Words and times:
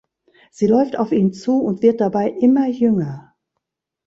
Sie 0.49 0.65
läuft 0.65 0.97
auf 0.97 1.11
ihn 1.11 1.31
zu 1.31 1.61
und 1.61 1.83
wird 1.83 2.01
dabei 2.01 2.27
immer 2.27 2.65
jünger. 2.67 3.35